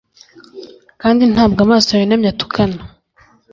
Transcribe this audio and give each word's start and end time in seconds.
kandi 1.01 1.23
ntabwo 1.33 1.59
amaso 1.65 1.89
yunamye 1.99 2.29
atukana 2.33 2.79